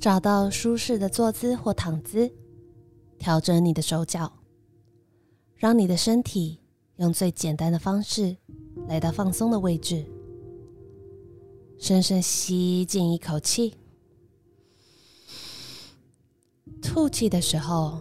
[0.00, 2.32] 找到舒适的坐姿或躺姿，
[3.18, 4.32] 调整你的手脚，
[5.56, 6.60] 让你的身体
[6.96, 8.36] 用最简单的方式
[8.86, 10.04] 来到放松的位置。
[11.78, 13.74] 深深吸进一口气，
[16.82, 18.00] 吐气的时候，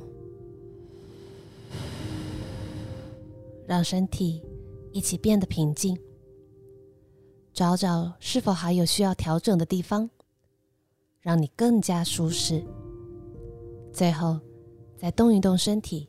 [3.67, 4.41] 让身体
[4.91, 5.95] 一起变得平静。
[7.53, 10.09] 找找是否还有需要调整的地方。
[11.27, 12.63] 让你更加舒适。
[13.91, 14.39] 最后，
[14.95, 16.07] 再动一动身体，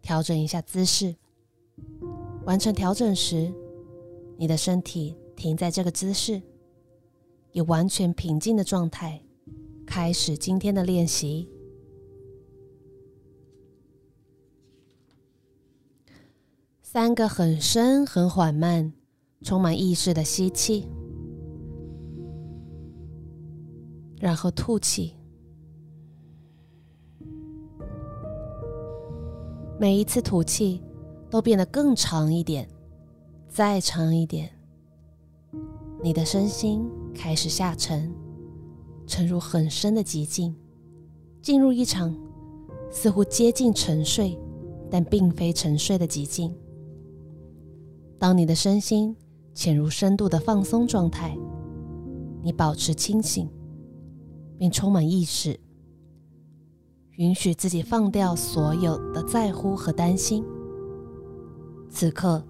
[0.00, 1.14] 调整一下姿势。
[2.46, 3.52] 完成调整时，
[4.38, 6.40] 你的身体停在这个姿势，
[7.52, 9.22] 以完全平静的状态
[9.84, 11.46] 开始今天的练习。
[16.80, 18.90] 三个很深、很缓慢、
[19.42, 20.88] 充满意识的吸气。
[24.20, 25.14] 然后吐气，
[29.78, 30.82] 每一次吐气
[31.30, 32.68] 都变得更长一点，
[33.48, 34.50] 再长一点。
[36.02, 38.12] 你的身心开始下沉，
[39.06, 40.54] 沉入很深的寂静，
[41.40, 42.16] 进入一场
[42.90, 44.36] 似乎接近沉睡，
[44.90, 46.52] 但并非沉睡的寂静。
[48.18, 49.16] 当你的身心
[49.54, 51.38] 潜入深度的放松状态，
[52.42, 53.48] 你保持清醒。
[54.58, 55.58] 并充满意识，
[57.12, 60.44] 允许自己放掉所有的在乎和担心。
[61.88, 62.44] 此刻，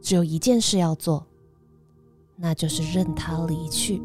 [0.00, 1.26] 只有一件事要做，
[2.36, 4.00] 那就是任它离去。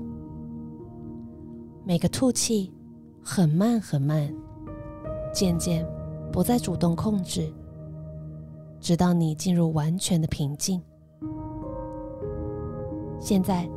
[1.85, 2.73] 每个吐气
[3.21, 4.33] 很慢很慢，
[5.31, 5.88] 渐渐
[6.31, 7.53] 不再主动控制，
[8.79, 10.81] 直到你进入完全的平静。
[13.19, 13.69] 现在。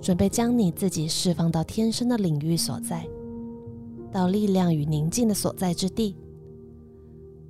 [0.00, 3.06] 准备将你自己释放到天生的领域所在，
[4.12, 6.16] 到力量与宁静的所在之地。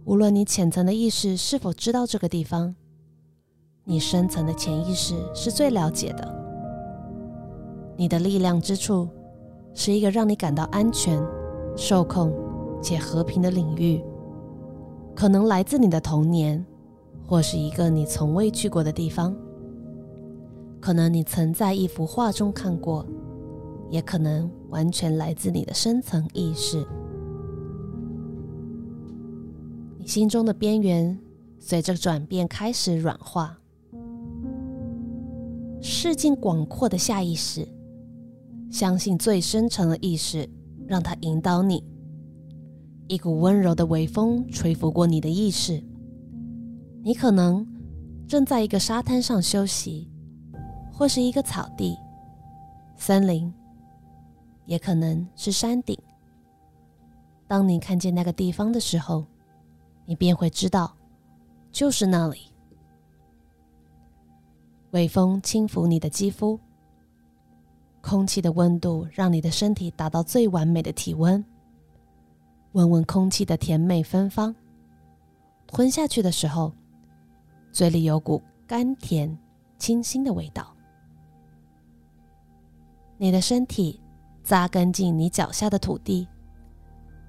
[0.05, 2.75] 无论你浅层的意识是否知道这个地方，
[3.85, 6.35] 你深层的潜意识是最了解的。
[7.97, 9.09] 你的力量之处
[9.75, 11.21] 是一个让你感到安全、
[11.77, 12.33] 受控
[12.83, 14.03] 且和平的领域，
[15.15, 16.65] 可能来自你的童年，
[17.27, 19.37] 或是一个你从未去过的地方。
[20.87, 23.05] 可能你曾在一幅画中看过，
[23.91, 26.87] 也可能完全来自你的深层意识。
[29.99, 31.19] 你心中的边缘
[31.59, 33.59] 随着转变开始软化，
[35.83, 37.67] 视境广阔的下意识，
[38.71, 40.49] 相信最深层的意识，
[40.87, 41.83] 让它引导你。
[43.09, 45.83] 一股温柔的微风吹拂过你的意识，
[47.03, 47.67] 你可能
[48.29, 50.13] 正在一个沙滩上休息。
[50.97, 51.99] 或是一个草地、
[52.97, 53.53] 森林，
[54.65, 55.95] 也可能是山顶。
[57.47, 59.27] 当你看见那个地方的时候，
[60.07, 60.97] 你便会知道，
[61.71, 62.51] 就是那里。
[64.93, 66.59] 微风轻抚你的肌肤，
[68.01, 71.45] 空气的温度让你的身体达到最完美的体温。
[72.73, 74.57] 闻闻空气的甜美芬芳，
[75.67, 76.73] 吞下去的时候，
[77.71, 79.39] 嘴里有股甘甜
[79.77, 80.75] 清新的味道。
[83.19, 84.01] 你的身体
[84.45, 86.29] 扎根进你脚下的土地，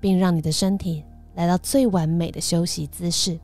[0.01, 1.05] 并让你的身体
[1.35, 3.39] 来到最完美的休息姿势，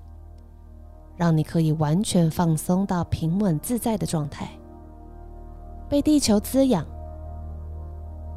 [1.16, 4.50] 让你可以完全放松到平稳自在的状态，
[5.88, 6.86] 被地球滋养。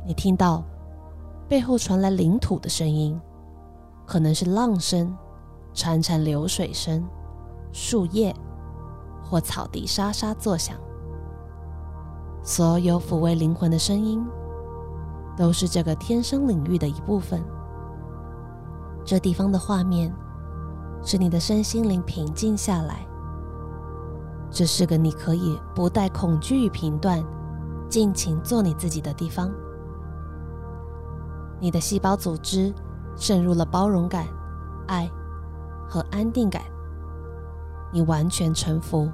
[0.06, 0.62] 你听到
[1.48, 3.20] 背后传来领土的声音，
[4.06, 5.16] 可能是浪声、
[5.74, 7.04] 潺潺流水声、
[7.72, 8.32] 树叶
[9.20, 10.78] 或草地沙沙作响。
[12.46, 14.24] 所有抚慰灵魂的声音，
[15.36, 17.42] 都是这个天生领域的一部分。
[19.04, 20.14] 这地方的画面，
[21.02, 23.04] 使你的身心灵平静下来。
[24.48, 27.20] 这是个你可以不带恐惧与评断，
[27.88, 29.50] 尽情做你自己的地方。
[31.58, 32.72] 你的细胞组织
[33.16, 34.24] 渗入了包容感、
[34.86, 35.10] 爱
[35.88, 36.62] 和安定感，
[37.92, 39.10] 你完全臣服。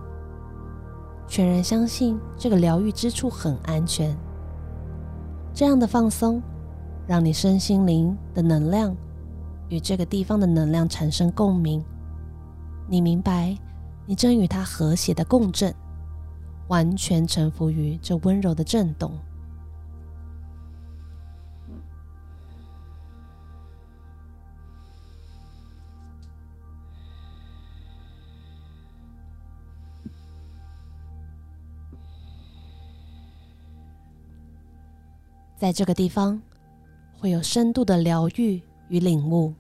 [1.33, 4.15] 全然相信这个疗愈之处很安全。
[5.55, 6.43] 这样的放松，
[7.07, 8.95] 让你身心灵的能量
[9.71, 11.83] 与这个地方的能量产生共鸣。
[12.87, 13.57] 你明白，
[14.05, 15.75] 你正与它和谐的共振，
[16.69, 19.11] 完全臣服于这温柔的震动。
[35.63, 36.43] 在这个地方，
[37.21, 39.55] 会有深度的疗愈与领悟。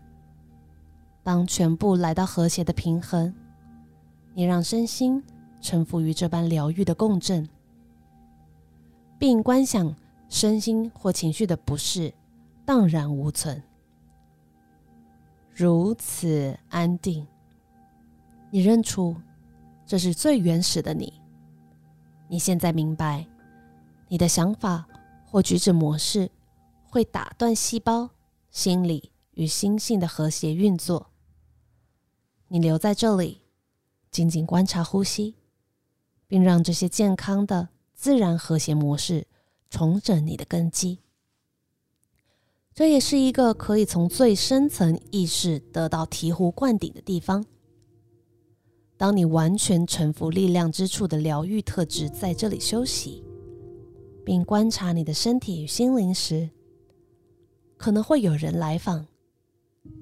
[1.22, 3.32] 当全部来到和谐的平衡，
[4.34, 5.22] 你让身心
[5.60, 7.49] 臣服于这般疗愈的共振，
[9.16, 9.94] 并观想
[10.28, 12.12] 身心或情绪的不适
[12.64, 13.62] 荡然无存，
[15.55, 17.25] 如此安定。
[18.50, 19.14] 你认出
[19.87, 21.12] 这是最原始的你。
[22.26, 23.25] 你现在明白，
[24.08, 24.84] 你的想法
[25.32, 26.31] 或举止模式
[26.90, 28.11] 会打断细胞、
[28.50, 31.06] 心理与心性的和谐运作。
[32.49, 33.40] 你留在这里，
[34.11, 35.37] 静静观察呼吸，
[36.26, 39.26] 并让这些健康的自然和谐模式
[39.70, 40.99] 重整你的根基。
[42.75, 47.43] 这也是一个可以从最深层意识得到醍醐灌顶的地方。
[48.99, 53.25] 当你完全臣服力量之处的疗愈特质在这里休息，
[54.24, 56.48] 并观察你的身体与心灵时，
[57.76, 59.06] 可能会有人来访，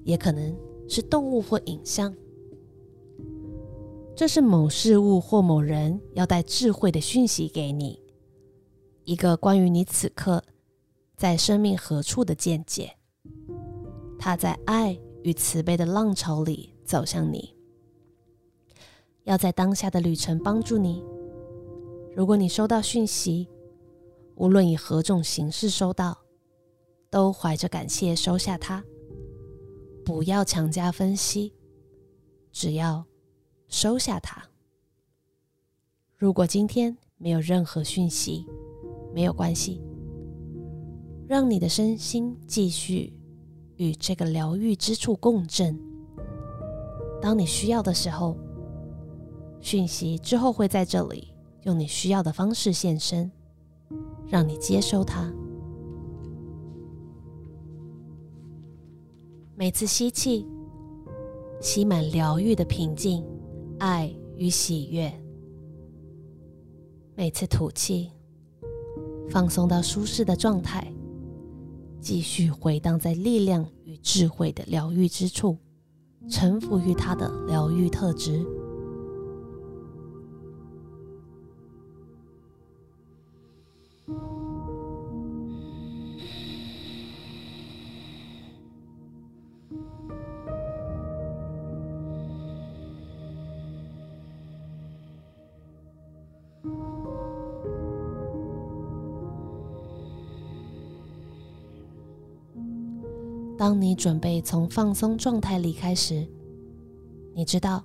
[0.03, 0.55] 也可能
[0.87, 2.13] 是动物或影像。
[4.15, 7.99] 这是某事物或某人要带智慧的讯息给你，
[9.03, 10.43] 一个关于你此刻
[11.15, 12.95] 在生命何处的见解。
[14.19, 17.55] 他在爱与慈悲的浪潮里走向你，
[19.23, 21.03] 要在当下的旅程帮助你。
[22.15, 23.47] 如果你收到讯息，
[24.35, 26.17] 无论以何种形式收到，
[27.09, 28.83] 都怀着感谢收下它，
[30.03, 31.53] 不要强加分析，
[32.51, 33.05] 只要。
[33.73, 34.43] 收下它。
[36.17, 38.45] 如果今天没有任何讯息，
[39.13, 39.81] 没有关系，
[41.25, 43.17] 让你的身心继续
[43.77, 45.79] 与这个疗愈之处共振。
[47.21, 48.35] 当你需要的时候，
[49.61, 53.31] 讯息之后会在这里用你需要的方式现身，
[54.31, 55.29] 让你接收它。
[59.55, 60.47] 每次吸气，
[61.59, 63.21] 吸满疗愈的平静。
[63.77, 65.11] 爱与喜悦，
[67.15, 68.11] 每次吐气，
[69.27, 70.93] 放松到舒适的状态，
[71.99, 75.57] 继续回荡在力量与智慧的疗愈之处，
[76.29, 78.45] 臣服于它的疗愈特质。
[103.57, 106.27] 当你准备从放松状态离开时，
[107.35, 107.83] 你知道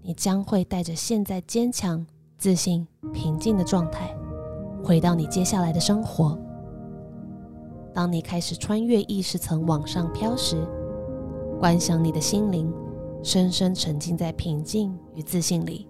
[0.00, 2.06] 你将会带着现在坚强、
[2.38, 4.16] 自信、平静的状态
[4.84, 6.38] 回到你接下来的生活。
[7.92, 10.64] 当你开始穿越意识层往上飘时，
[11.58, 12.72] 观想你的心灵
[13.22, 15.88] 深深沉浸在平静与自信里，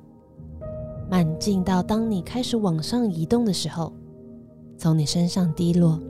[1.10, 3.92] 慢进到当你开始往上移动的时候，
[4.78, 6.00] 从你身上滴落。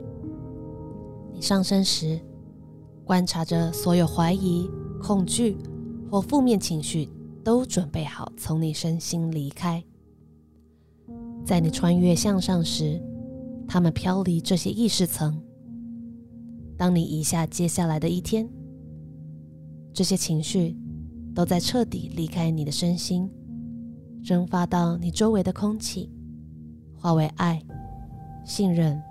[1.33, 2.19] 你上升时。
[3.03, 4.69] 观察着所有怀疑、
[5.01, 5.55] 恐惧
[6.11, 7.09] 或负面情绪，
[7.41, 9.81] 都准备好从你身心离开。
[11.45, 13.01] 在你穿越向上时，
[13.65, 15.41] 他们飘离这些意识层。
[16.75, 18.45] 当你移下接下来的一天，
[19.97, 20.77] 这些情绪
[21.33, 23.27] 都在彻底离开你的身心，
[24.23, 26.07] 蒸发到你周围的空气，
[26.95, 27.59] 化为爱、
[28.45, 29.01] 信任、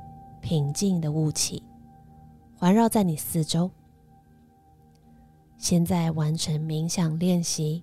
[0.40, 1.60] 平静的雾气，
[2.54, 3.68] 环绕在你四周。
[5.58, 7.82] 现在完成冥想练习，